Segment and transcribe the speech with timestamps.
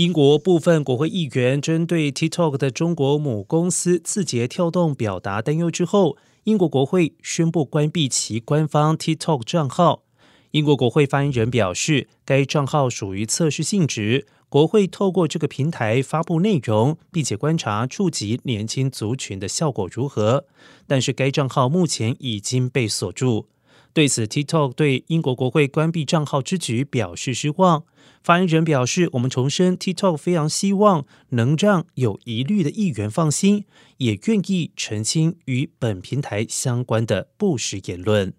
[0.00, 10.04] 英国部分国会议员针对 TikTok 的中国母公司字节跳动表达担忧之后，英国国会宣布关闭其官方 TikTok 账号。
[10.52, 20.46] 英国国会发言人表示，该账号属于测试性质，国会透过这个平台发布内容，并且观察触及年轻族群的效果如何。
[20.86, 23.48] 但是该账号目前已经被锁住。
[23.92, 27.84] 对此，TikTok 对英国国会关闭账号之举表示失望。
[28.22, 33.64] 发言人表示：“我们重申，TikTok 非常希望能让有疑虑的议员放心，
[33.96, 38.32] 也愿意澄清与本平台相关的不实言论。”